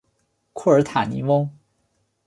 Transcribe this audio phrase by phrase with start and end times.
[0.53, 1.47] 库尔塔尼翁。